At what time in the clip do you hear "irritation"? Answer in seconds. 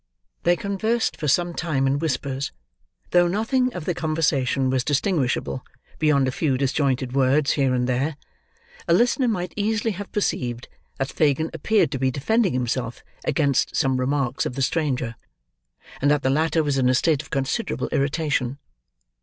17.89-18.57